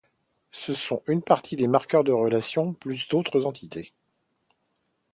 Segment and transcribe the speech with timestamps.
[0.49, 3.93] Ce sont une partie des marqueurs de relation, plus d’autres entités.